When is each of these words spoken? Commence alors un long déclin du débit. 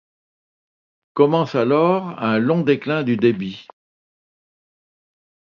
Commence 1.13 1.53
alors 1.53 2.17
un 2.19 2.39
long 2.39 2.61
déclin 2.63 3.03
du 3.03 3.17
débit. 3.17 3.67